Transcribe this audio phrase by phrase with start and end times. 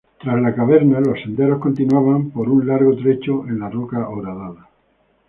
[0.19, 4.67] Tras la caverna los senderos continuaban por un largo trecho en la roca horadada.